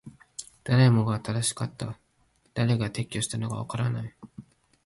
[0.63, 1.95] 誰もが正しかった。
[2.55, 4.15] 誰が撤去したのかはわからない。